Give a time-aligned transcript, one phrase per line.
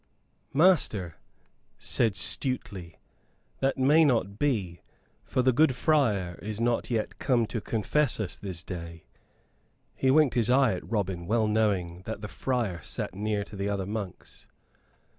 [0.51, 1.17] "Master,"
[1.77, 2.95] said Stuteley,
[3.59, 4.81] "that may not be,
[5.21, 9.05] for the good friar is not yet come to confess us this day."
[9.93, 13.69] He winked his eyes at Robin, well knowing that the friar sat near to the
[13.69, 14.47] other monks.